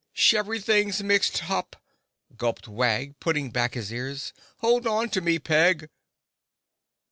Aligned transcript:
"Sheverything's 0.15 1.03
mixed 1.03 1.37
hup!" 1.45 1.75
gulped 2.35 2.67
Wag, 2.67 3.19
putting 3.19 3.51
back 3.51 3.75
his 3.75 3.93
ears. 3.93 4.33
"Hold 4.61 4.87
on 4.87 5.09
to 5.09 5.21
me, 5.21 5.37
Peg!" 5.37 5.91